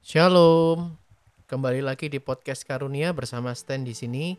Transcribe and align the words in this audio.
Shalom. 0.00 0.96
Kembali 1.44 1.84
lagi 1.84 2.08
di 2.08 2.16
podcast 2.16 2.64
Karunia 2.64 3.12
bersama 3.12 3.52
Stan 3.52 3.84
di 3.84 3.92
sini. 3.92 4.32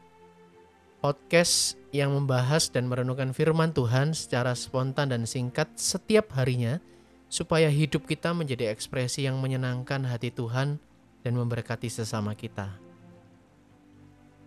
Podcast 0.98 1.78
yang 1.94 2.18
membahas 2.18 2.74
dan 2.74 2.90
merenungkan 2.90 3.30
firman 3.30 3.70
Tuhan 3.70 4.18
secara 4.18 4.58
spontan 4.58 5.14
dan 5.14 5.30
singkat 5.30 5.70
setiap 5.78 6.34
harinya 6.34 6.82
supaya 7.30 7.70
hidup 7.70 8.10
kita 8.10 8.34
menjadi 8.34 8.74
ekspresi 8.74 9.30
yang 9.30 9.38
menyenangkan 9.38 10.02
hati 10.02 10.34
Tuhan 10.34 10.82
dan 11.22 11.34
memberkati 11.38 11.94
sesama 11.94 12.34
kita. 12.34 12.82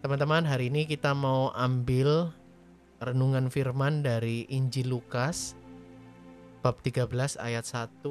Teman-teman, 0.03 0.43
hari 0.43 0.67
ini 0.67 0.83
kita 0.83 1.15
mau 1.15 1.55
ambil 1.55 2.35
renungan 2.99 3.55
firman 3.55 4.03
dari 4.03 4.51
Injil 4.51 4.91
Lukas 4.91 5.55
bab 6.59 6.83
13 6.83 7.39
ayat 7.39 7.63
1 7.63 8.03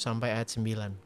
sampai 0.00 0.32
ayat 0.32 0.48
9. 0.48 1.05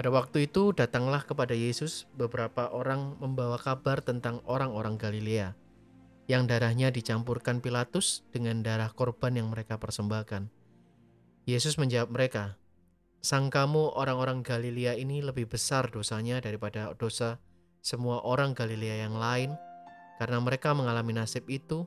Pada 0.00 0.16
waktu 0.16 0.48
itu 0.48 0.72
datanglah 0.72 1.20
kepada 1.28 1.52
Yesus 1.52 2.08
beberapa 2.16 2.72
orang 2.72 3.20
membawa 3.20 3.60
kabar 3.60 4.00
tentang 4.00 4.40
orang-orang 4.48 4.96
Galilea 4.96 5.52
yang 6.24 6.48
darahnya 6.48 6.88
dicampurkan 6.88 7.60
Pilatus 7.60 8.24
dengan 8.32 8.64
darah 8.64 8.88
korban 8.96 9.36
yang 9.36 9.52
mereka 9.52 9.76
persembahkan. 9.76 10.48
Yesus 11.44 11.76
menjawab 11.76 12.16
mereka, 12.16 12.56
Sangkamu 13.20 13.92
orang-orang 13.92 14.40
Galilea 14.40 14.96
ini 14.96 15.20
lebih 15.20 15.52
besar 15.52 15.92
dosanya 15.92 16.40
daripada 16.40 16.96
dosa 16.96 17.36
semua 17.84 18.24
orang 18.24 18.56
Galilea 18.56 19.04
yang 19.04 19.20
lain 19.20 19.52
karena 20.16 20.40
mereka 20.40 20.72
mengalami 20.72 21.12
nasib 21.12 21.44
itu? 21.52 21.84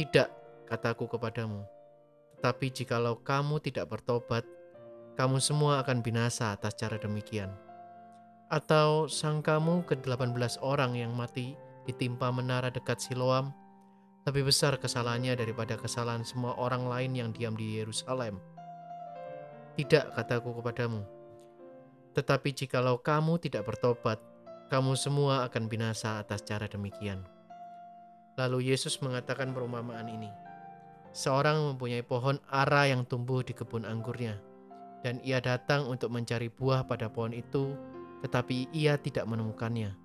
Tidak, 0.00 0.28
kataku 0.72 1.04
kepadamu. 1.04 1.68
Tetapi 2.40 2.66
jikalau 2.72 3.20
kamu 3.20 3.60
tidak 3.60 3.92
bertobat, 3.92 4.48
kamu 5.20 5.36
semua 5.36 5.84
akan 5.84 6.00
binasa 6.00 6.56
atas 6.56 6.72
cara 6.80 6.96
demikian. 6.96 7.52
Atau 8.48 9.04
sangkamu 9.04 9.84
ke-18 9.84 10.64
orang 10.64 10.96
yang 10.96 11.12
mati 11.12 11.60
ditimpa 11.84 12.32
menara 12.32 12.72
dekat 12.72 13.04
Siloam 13.04 13.52
lebih 14.24 14.48
besar 14.48 14.80
kesalahannya 14.80 15.36
daripada 15.36 15.76
kesalahan 15.76 16.24
semua 16.24 16.56
orang 16.56 16.88
lain 16.88 17.12
yang 17.12 17.28
diam 17.36 17.52
di 17.52 17.76
Yerusalem. 17.76 18.40
Tidak, 19.76 20.16
kataku 20.16 20.56
kepadamu. 20.56 21.04
Tetapi 22.16 22.56
jikalau 22.56 22.96
kamu 23.04 23.44
tidak 23.44 23.68
bertobat, 23.68 24.24
kamu 24.72 24.96
semua 24.96 25.44
akan 25.44 25.68
binasa 25.68 26.16
atas 26.16 26.40
cara 26.48 26.64
demikian. 26.64 27.28
Lalu 28.40 28.72
Yesus 28.72 28.96
mengatakan 29.04 29.52
perumpamaan 29.52 30.08
ini. 30.08 30.32
Seorang 31.12 31.76
mempunyai 31.76 32.00
pohon 32.08 32.40
ara 32.48 32.88
yang 32.88 33.04
tumbuh 33.04 33.44
di 33.44 33.52
kebun 33.52 33.84
anggurnya, 33.84 34.48
dan 35.00 35.20
ia 35.24 35.40
datang 35.40 35.88
untuk 35.88 36.12
mencari 36.12 36.52
buah 36.52 36.84
pada 36.84 37.08
pohon 37.08 37.32
itu, 37.32 37.72
tetapi 38.20 38.68
ia 38.72 39.00
tidak 39.00 39.24
menemukannya. 39.24 39.96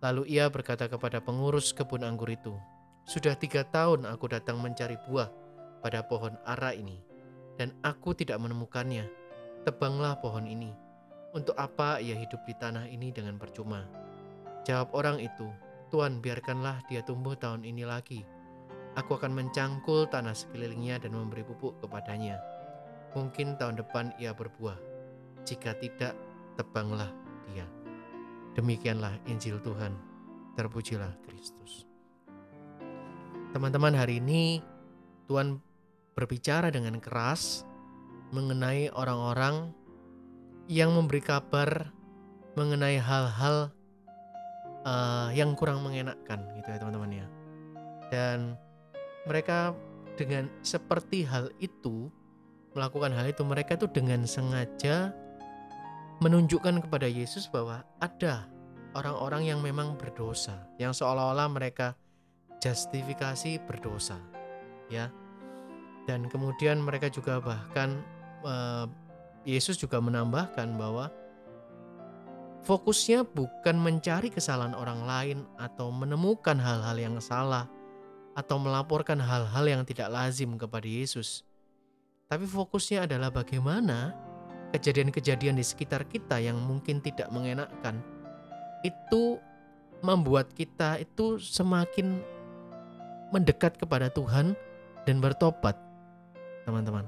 Lalu 0.00 0.32
ia 0.32 0.48
berkata 0.48 0.88
kepada 0.88 1.20
pengurus 1.20 1.76
kebun 1.76 2.06
anggur 2.06 2.30
itu, 2.32 2.54
"Sudah 3.04 3.36
tiga 3.36 3.66
tahun 3.68 4.08
aku 4.08 4.32
datang 4.32 4.62
mencari 4.62 4.96
buah 5.04 5.28
pada 5.84 6.00
pohon 6.06 6.38
ara 6.46 6.72
ini, 6.72 7.02
dan 7.60 7.74
aku 7.84 8.16
tidak 8.16 8.40
menemukannya. 8.40 9.04
Tebanglah 9.68 10.16
pohon 10.22 10.48
ini. 10.48 10.72
Untuk 11.36 11.54
apa 11.60 12.00
ia 12.00 12.16
hidup 12.16 12.42
di 12.48 12.56
tanah 12.56 12.88
ini 12.88 13.12
dengan 13.12 13.36
percuma?" 13.36 13.84
Jawab 14.64 14.94
orang 14.96 15.18
itu, 15.20 15.50
"Tuan, 15.92 16.22
biarkanlah 16.24 16.80
dia 16.88 17.04
tumbuh 17.04 17.36
tahun 17.36 17.66
ini 17.66 17.84
lagi." 17.84 18.24
Aku 18.98 19.14
akan 19.14 19.36
mencangkul 19.36 20.10
tanah 20.10 20.34
sekelilingnya 20.34 20.98
dan 20.98 21.14
memberi 21.14 21.46
pupuk 21.46 21.78
kepadanya. 21.78 22.42
Mungkin 23.12 23.58
tahun 23.58 23.80
depan 23.80 24.14
ia 24.22 24.30
berbuah. 24.30 24.78
Jika 25.42 25.74
tidak, 25.78 26.14
tebanglah 26.54 27.10
dia. 27.50 27.66
Demikianlah 28.54 29.18
Injil 29.26 29.58
Tuhan. 29.62 29.94
Terpujilah 30.54 31.10
Kristus. 31.26 31.86
Teman-teman, 33.50 33.96
hari 33.96 34.22
ini 34.22 34.62
Tuhan 35.26 35.58
berbicara 36.14 36.70
dengan 36.70 36.98
keras 37.02 37.66
mengenai 38.30 38.90
orang-orang 38.94 39.74
yang 40.70 40.94
memberi 40.94 41.18
kabar 41.18 41.90
mengenai 42.54 42.98
hal-hal 42.98 43.74
uh, 44.86 45.30
yang 45.34 45.58
kurang 45.58 45.82
mengenakkan 45.82 46.46
gitu 46.58 46.68
ya 46.70 46.78
teman-teman 46.78 47.24
ya. 47.24 47.26
Dan 48.10 48.54
mereka 49.26 49.74
dengan 50.14 50.50
seperti 50.62 51.26
hal 51.26 51.50
itu 51.58 52.10
melakukan 52.74 53.10
hal 53.10 53.26
itu 53.30 53.42
mereka 53.42 53.74
itu 53.74 53.86
dengan 53.90 54.22
sengaja 54.24 55.10
menunjukkan 56.20 56.86
kepada 56.86 57.08
Yesus 57.08 57.48
bahwa 57.48 57.82
ada 57.98 58.46
orang-orang 58.94 59.50
yang 59.50 59.60
memang 59.64 59.96
berdosa 59.96 60.68
yang 60.76 60.92
seolah-olah 60.92 61.48
mereka 61.48 61.96
justifikasi 62.60 63.62
berdosa 63.64 64.20
ya 64.92 65.08
dan 66.04 66.28
kemudian 66.28 66.82
mereka 66.82 67.08
juga 67.08 67.40
bahkan 67.40 68.02
uh, 68.44 68.84
Yesus 69.48 69.80
juga 69.80 70.02
menambahkan 70.02 70.76
bahwa 70.76 71.08
fokusnya 72.64 73.24
bukan 73.24 73.80
mencari 73.80 74.28
kesalahan 74.28 74.76
orang 74.76 75.00
lain 75.08 75.38
atau 75.56 75.88
menemukan 75.88 76.60
hal-hal 76.60 76.96
yang 77.00 77.16
salah 77.24 77.64
atau 78.36 78.56
melaporkan 78.60 79.18
hal-hal 79.18 79.64
yang 79.64 79.82
tidak 79.88 80.12
lazim 80.12 80.54
kepada 80.60 80.86
Yesus. 80.86 81.42
Tapi 82.30 82.46
fokusnya 82.46 83.10
adalah 83.10 83.34
bagaimana 83.34 84.14
kejadian-kejadian 84.70 85.58
di 85.58 85.66
sekitar 85.66 86.06
kita 86.06 86.38
yang 86.38 86.62
mungkin 86.62 87.02
tidak 87.02 87.26
mengenakkan 87.34 87.98
itu 88.86 89.42
membuat 90.00 90.54
kita 90.54 91.02
itu 91.02 91.42
semakin 91.42 92.22
mendekat 93.34 93.74
kepada 93.76 94.08
Tuhan 94.14 94.54
dan 95.04 95.18
bertobat, 95.18 95.74
teman-teman. 96.64 97.02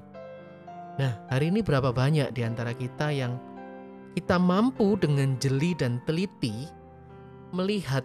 Nah, 0.98 1.12
hari 1.30 1.54
ini 1.54 1.62
berapa 1.62 1.94
banyak 1.94 2.34
di 2.34 2.42
antara 2.42 2.74
kita 2.74 3.14
yang 3.14 3.38
kita 4.18 4.36
mampu 4.36 4.98
dengan 5.00 5.38
jeli 5.40 5.72
dan 5.72 6.02
teliti 6.04 6.68
melihat 7.54 8.04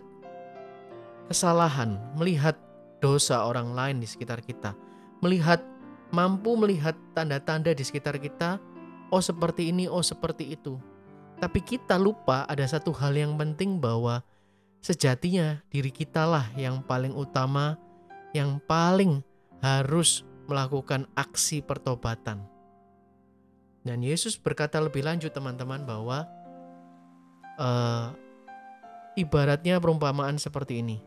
kesalahan, 1.28 2.00
melihat 2.16 2.56
dosa 3.04 3.44
orang 3.44 3.76
lain 3.76 3.98
di 4.00 4.08
sekitar 4.08 4.40
kita, 4.40 4.72
melihat 5.20 5.60
mampu 6.14 6.56
melihat 6.56 6.96
tanda-tanda 7.12 7.72
di 7.76 7.84
sekitar 7.84 8.18
kita, 8.22 8.62
oh 9.12 9.24
seperti 9.24 9.72
ini, 9.72 9.88
oh 9.88 10.04
seperti 10.04 10.56
itu. 10.56 10.80
Tapi 11.38 11.62
kita 11.62 12.00
lupa 12.02 12.50
ada 12.50 12.66
satu 12.66 12.90
hal 12.96 13.14
yang 13.14 13.38
penting 13.38 13.78
bahwa 13.78 14.26
sejatinya 14.82 15.62
diri 15.70 15.94
kitalah 15.94 16.50
yang 16.58 16.82
paling 16.82 17.14
utama, 17.14 17.78
yang 18.34 18.58
paling 18.66 19.22
harus 19.62 20.26
melakukan 20.48 21.06
aksi 21.14 21.62
pertobatan. 21.62 22.42
Dan 23.84 24.04
Yesus 24.04 24.36
berkata 24.36 24.80
lebih 24.84 25.06
lanjut 25.06 25.32
teman-teman 25.32 25.84
bahwa 25.88 26.28
uh, 27.56 28.12
ibaratnya 29.16 29.80
perumpamaan 29.80 30.36
seperti 30.36 30.84
ini. 30.84 30.98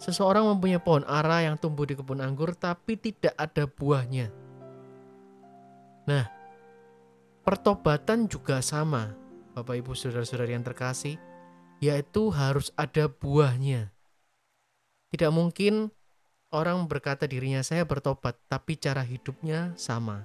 Seseorang 0.00 0.48
mempunyai 0.48 0.80
pohon 0.80 1.04
ara 1.04 1.44
yang 1.44 1.60
tumbuh 1.60 1.84
di 1.84 1.92
kebun 1.92 2.24
anggur 2.24 2.56
tapi 2.56 2.96
tidak 2.96 3.36
ada 3.36 3.68
buahnya. 3.68 4.32
Nah, 6.08 6.24
pertobatan 7.44 8.24
juga 8.24 8.64
sama, 8.64 9.12
Bapak 9.52 9.76
Ibu 9.76 9.92
Saudara-saudari 9.92 10.56
yang 10.56 10.64
terkasih, 10.64 11.20
yaitu 11.84 12.32
harus 12.32 12.72
ada 12.80 13.12
buahnya. 13.12 13.92
Tidak 15.12 15.28
mungkin 15.28 15.92
orang 16.48 16.88
berkata 16.88 17.28
dirinya 17.28 17.60
saya 17.60 17.84
bertobat 17.84 18.40
tapi 18.48 18.80
cara 18.80 19.04
hidupnya 19.04 19.76
sama. 19.76 20.24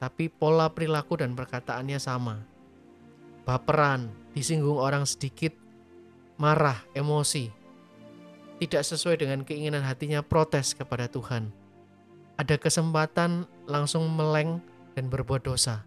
Tapi 0.00 0.32
pola 0.32 0.72
perilaku 0.72 1.20
dan 1.20 1.36
perkataannya 1.36 2.00
sama. 2.00 2.48
Baperan, 3.44 4.08
disinggung 4.32 4.80
orang 4.80 5.04
sedikit, 5.04 5.52
marah, 6.40 6.80
emosi, 6.96 7.65
tidak 8.56 8.82
sesuai 8.84 9.20
dengan 9.20 9.44
keinginan 9.44 9.84
hatinya 9.84 10.24
protes 10.24 10.72
kepada 10.72 11.08
Tuhan. 11.12 11.52
Ada 12.36 12.56
kesempatan 12.60 13.48
langsung 13.64 14.08
meleng 14.12 14.60
dan 14.96 15.08
berbuat 15.08 15.44
dosa. 15.44 15.84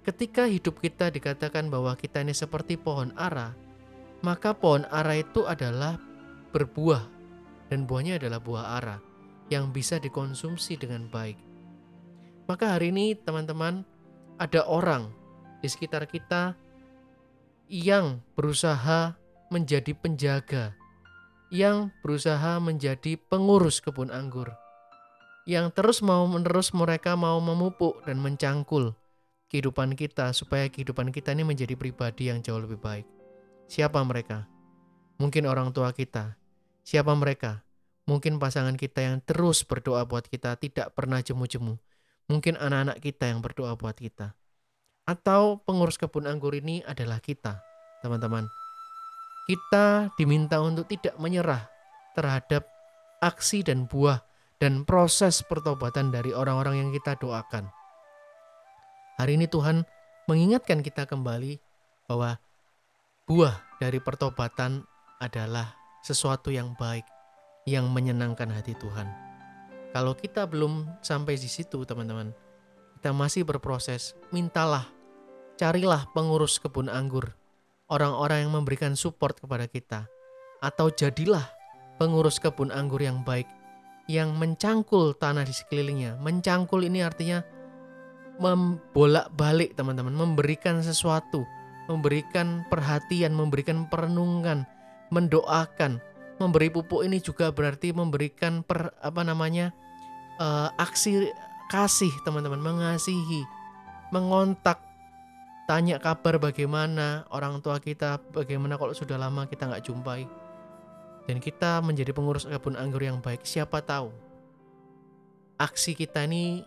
Ketika 0.00 0.48
hidup 0.48 0.80
kita 0.80 1.12
dikatakan 1.12 1.68
bahwa 1.68 1.92
kita 1.92 2.24
ini 2.24 2.32
seperti 2.32 2.80
pohon 2.80 3.12
ara, 3.20 3.52
maka 4.24 4.56
pohon 4.56 4.88
ara 4.88 5.20
itu 5.20 5.44
adalah 5.44 6.00
berbuah 6.52 7.04
dan 7.68 7.84
buahnya 7.84 8.16
adalah 8.16 8.40
buah 8.40 8.80
ara 8.80 8.96
yang 9.52 9.68
bisa 9.72 10.00
dikonsumsi 10.00 10.80
dengan 10.80 11.04
baik. 11.12 11.36
Maka 12.48 12.76
hari 12.76 12.90
ini 12.90 13.12
teman-teman 13.14 13.84
ada 14.40 14.64
orang 14.64 15.12
di 15.60 15.68
sekitar 15.68 16.08
kita 16.08 16.56
yang 17.68 18.24
berusaha 18.34 19.19
menjadi 19.50 19.92
penjaga, 19.98 20.78
yang 21.50 21.90
berusaha 22.06 22.62
menjadi 22.62 23.18
pengurus 23.28 23.82
kebun 23.82 24.14
anggur, 24.14 24.54
yang 25.42 25.74
terus 25.74 25.98
mau 26.00 26.22
menerus 26.30 26.70
mereka 26.70 27.18
mau 27.18 27.42
memupuk 27.42 27.98
dan 28.06 28.22
mencangkul, 28.22 28.94
kehidupan 29.50 29.98
kita 29.98 30.30
supaya 30.30 30.70
kehidupan 30.70 31.10
kita 31.10 31.34
ini 31.34 31.42
menjadi 31.42 31.74
pribadi 31.74 32.30
yang 32.30 32.38
jauh 32.38 32.62
lebih 32.62 32.78
baik. 32.78 33.04
Siapa 33.66 33.98
mereka? 34.06 34.46
Mungkin 35.18 35.50
orang 35.50 35.74
tua 35.74 35.90
kita. 35.90 36.38
Siapa 36.86 37.10
mereka? 37.18 37.66
Mungkin 38.06 38.38
pasangan 38.38 38.78
kita 38.78 39.02
yang 39.02 39.18
terus 39.22 39.66
berdoa 39.66 40.06
buat 40.06 40.30
kita, 40.30 40.54
tidak 40.58 40.94
pernah 40.94 41.18
jemu-jemu. 41.22 41.78
Mungkin 42.30 42.54
anak-anak 42.58 43.02
kita 43.02 43.26
yang 43.30 43.42
berdoa 43.42 43.74
buat 43.74 43.98
kita. 43.98 44.38
Atau 45.06 45.66
pengurus 45.66 45.98
kebun 45.98 46.30
anggur 46.30 46.54
ini 46.54 46.86
adalah 46.86 47.18
kita, 47.18 47.58
teman-teman. 48.06 48.46
Kita 49.48 50.12
diminta 50.18 50.60
untuk 50.60 50.86
tidak 50.90 51.16
menyerah 51.16 51.68
terhadap 52.14 52.66
aksi 53.20 53.64
dan 53.64 53.84
buah 53.84 54.20
dan 54.60 54.84
proses 54.84 55.40
pertobatan 55.44 56.12
dari 56.12 56.36
orang-orang 56.36 56.84
yang 56.84 56.90
kita 56.92 57.16
doakan. 57.16 57.72
Hari 59.16 59.36
ini 59.36 59.48
Tuhan 59.48 59.84
mengingatkan 60.28 60.84
kita 60.84 61.08
kembali 61.08 61.60
bahwa 62.08 62.36
buah 63.24 63.56
dari 63.80 64.00
pertobatan 64.00 64.84
adalah 65.20 65.76
sesuatu 66.00 66.48
yang 66.52 66.76
baik, 66.76 67.04
yang 67.68 67.88
menyenangkan 67.92 68.48
hati 68.48 68.76
Tuhan. 68.76 69.08
Kalau 69.90 70.14
kita 70.14 70.46
belum 70.46 70.86
sampai 71.02 71.34
di 71.36 71.50
situ, 71.50 71.82
teman-teman, 71.82 72.30
kita 73.00 73.10
masih 73.10 73.42
berproses. 73.42 74.14
Mintalah, 74.30 74.86
carilah 75.58 76.06
pengurus 76.14 76.62
kebun 76.62 76.86
anggur, 76.86 77.34
orang-orang 77.90 78.46
yang 78.46 78.54
memberikan 78.54 78.94
support 78.94 79.36
kepada 79.42 79.66
kita, 79.66 80.06
atau 80.62 80.88
jadilah 80.94 81.44
pengurus 81.98 82.38
kebun 82.40 82.70
anggur 82.72 83.02
yang 83.02 83.20
baik, 83.26 83.50
yang 84.06 84.34
mencangkul 84.38 85.12
tanah 85.18 85.44
di 85.44 85.52
sekelilingnya. 85.52 86.16
Mencangkul 86.22 86.86
ini 86.86 87.04
artinya 87.04 87.44
membolak-balik, 88.40 89.76
teman-teman, 89.76 90.16
memberikan 90.16 90.80
sesuatu, 90.80 91.44
memberikan 91.92 92.64
perhatian, 92.72 93.36
memberikan 93.36 93.84
perenungan, 93.90 94.64
mendoakan, 95.12 96.00
memberi 96.40 96.72
pupuk 96.72 97.04
ini 97.04 97.20
juga 97.20 97.52
berarti 97.52 97.92
memberikan 97.92 98.64
per 98.64 98.96
apa 99.04 99.20
namanya 99.20 99.76
uh, 100.40 100.72
aksi 100.80 101.28
kasih 101.68 102.10
teman-teman. 102.24 102.62
Mengasihi 102.64 103.44
mengontak 104.10 104.80
tanya 105.70 106.02
kabar 106.02 106.42
bagaimana 106.42 107.30
orang 107.30 107.62
tua 107.62 107.78
kita 107.78 108.18
bagaimana 108.34 108.74
kalau 108.74 108.90
sudah 108.90 109.14
lama 109.14 109.46
kita 109.46 109.70
nggak 109.70 109.86
jumpai 109.86 110.26
dan 111.30 111.38
kita 111.38 111.78
menjadi 111.78 112.10
pengurus 112.10 112.42
kebun 112.42 112.74
anggur 112.74 112.98
yang 112.98 113.22
baik 113.22 113.46
siapa 113.46 113.78
tahu 113.78 114.10
aksi 115.62 115.94
kita 115.94 116.26
ini 116.26 116.66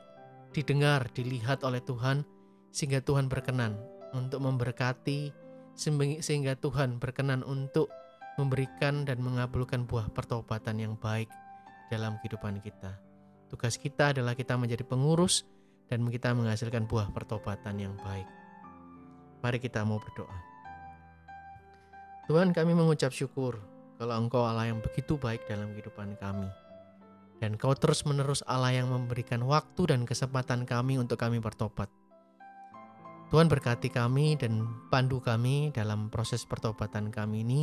didengar 0.55 1.11
dilihat 1.11 1.67
oleh 1.67 1.83
Tuhan 1.83 2.23
sehingga 2.71 3.03
Tuhan 3.03 3.27
berkenan 3.27 3.75
untuk 4.15 4.39
memberkati 4.39 5.35
sehingga 5.75 6.56
Tuhan 6.56 7.03
berkenan 7.03 7.44
untuk 7.44 7.91
memberikan 8.39 9.03
dan 9.03 9.19
mengabulkan 9.19 9.83
buah 9.83 10.15
pertobatan 10.15 10.79
yang 10.79 10.95
baik 10.95 11.27
dalam 11.91 12.15
kehidupan 12.23 12.63
kita. 12.63 12.95
Tugas 13.51 13.75
kita 13.75 14.15
adalah 14.15 14.31
kita 14.31 14.56
menjadi 14.56 14.88
pengurus 14.88 15.44
dan 15.91 16.07
kita 16.07 16.31
menghasilkan 16.31 16.88
buah 16.88 17.11
pertobatan 17.11 17.83
yang 17.83 17.94
baik. 17.99 18.43
Mari 19.44 19.60
kita 19.60 19.84
mau 19.84 20.00
berdoa. 20.00 20.34
Tuhan 22.31 22.56
kami 22.56 22.72
mengucap 22.72 23.12
syukur 23.12 23.60
kalau 24.00 24.16
Engkau 24.16 24.48
Allah 24.48 24.72
yang 24.72 24.80
begitu 24.80 25.19
baik 25.19 25.44
dalam 25.51 25.75
kehidupan 25.75 26.16
kami. 26.16 26.48
Dan 27.44 27.60
Kau 27.60 27.75
terus 27.75 28.07
menerus 28.07 28.40
Allah 28.48 28.72
yang 28.72 28.88
memberikan 28.88 29.44
waktu 29.44 29.92
dan 29.92 30.07
kesempatan 30.07 30.63
kami 30.63 30.95
untuk 30.95 31.19
kami 31.19 31.44
bertobat. 31.44 31.92
Tuhan 33.28 33.51
berkati 33.51 33.92
kami 33.92 34.40
dan 34.40 34.63
pandu 34.88 35.19
kami 35.19 35.75
dalam 35.75 36.07
proses 36.07 36.48
pertobatan 36.48 37.12
kami 37.12 37.44
ini 37.44 37.62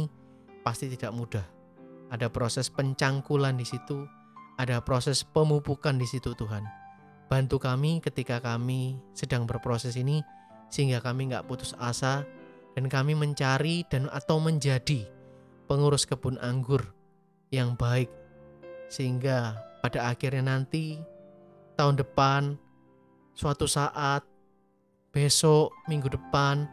pasti 0.60 0.92
tidak 0.92 1.16
mudah. 1.16 1.46
Ada 2.12 2.28
proses 2.28 2.68
pencangkulan 2.68 3.56
di 3.56 3.64
situ, 3.64 4.04
ada 4.60 4.84
proses 4.84 5.24
pemupukan 5.24 5.96
di 5.96 6.04
situ 6.04 6.36
Tuhan. 6.36 6.66
Bantu 7.30 7.62
kami 7.62 8.02
ketika 8.04 8.42
kami 8.42 8.98
sedang 9.14 9.46
berproses 9.46 9.94
ini, 9.94 10.20
sehingga 10.70 11.02
kami 11.02 11.34
nggak 11.34 11.44
putus 11.50 11.76
asa 11.76 12.24
dan 12.78 12.86
kami 12.86 13.18
mencari 13.18 13.82
dan 13.90 14.06
atau 14.14 14.38
menjadi 14.38 15.04
pengurus 15.66 16.06
kebun 16.06 16.38
anggur 16.40 16.82
yang 17.50 17.74
baik, 17.74 18.10
sehingga 18.86 19.58
pada 19.82 20.10
akhirnya 20.10 20.56
nanti 20.56 20.98
tahun 21.74 21.98
depan, 21.98 22.54
suatu 23.34 23.66
saat, 23.66 24.22
besok, 25.10 25.74
minggu 25.90 26.10
depan, 26.10 26.66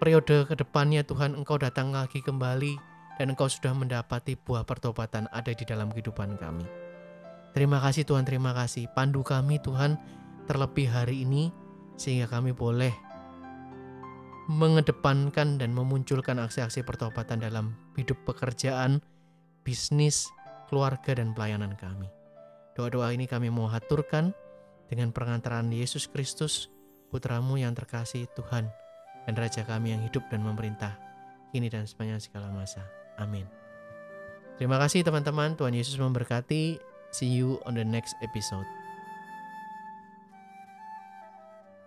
periode 0.00 0.48
ke 0.48 0.54
depannya 0.56 1.04
Tuhan 1.04 1.36
Engkau 1.36 1.60
datang 1.60 1.92
lagi 1.92 2.24
kembali 2.24 2.74
dan 3.20 3.32
Engkau 3.32 3.46
sudah 3.46 3.76
mendapati 3.76 4.34
buah 4.34 4.64
pertobatan 4.64 5.28
ada 5.30 5.52
di 5.52 5.64
dalam 5.68 5.92
kehidupan 5.92 6.40
kami. 6.40 6.64
Terima 7.52 7.78
kasih 7.84 8.08
Tuhan, 8.08 8.24
terima 8.24 8.56
kasih. 8.56 8.88
Pandu 8.96 9.20
kami 9.20 9.60
Tuhan 9.60 10.00
terlebih 10.48 10.88
hari 10.88 11.22
ini 11.28 11.52
sehingga 11.96 12.28
kami 12.28 12.52
boleh 12.56 12.92
mengedepankan 14.50 15.56
dan 15.56 15.70
memunculkan 15.70 16.42
aksi-aksi 16.42 16.82
pertobatan 16.82 17.38
dalam 17.38 17.78
hidup 17.94 18.18
pekerjaan, 18.26 18.98
bisnis, 19.62 20.26
keluarga, 20.66 21.14
dan 21.14 21.30
pelayanan 21.32 21.78
kami. 21.78 22.10
Doa-doa 22.74 23.14
ini 23.14 23.28
kami 23.28 23.52
mau 23.52 23.68
haturkan 23.70 24.34
dengan 24.90 25.14
pengantaran 25.14 25.70
Yesus 25.70 26.10
Kristus, 26.10 26.68
Putramu 27.12 27.60
yang 27.60 27.76
terkasih 27.76 28.24
Tuhan, 28.32 28.72
dan 29.28 29.34
Raja 29.36 29.62
kami 29.62 29.92
yang 29.94 30.02
hidup 30.02 30.24
dan 30.32 30.42
memerintah, 30.42 30.96
kini 31.52 31.68
dan 31.68 31.84
sepanjang 31.84 32.18
segala 32.18 32.48
masa. 32.50 32.82
Amin. 33.20 33.44
Terima 34.56 34.80
kasih 34.80 35.04
teman-teman, 35.04 35.54
Tuhan 35.54 35.76
Yesus 35.76 36.00
memberkati. 36.00 36.80
See 37.12 37.28
you 37.28 37.60
on 37.68 37.76
the 37.76 37.84
next 37.84 38.16
episode. 38.24 38.81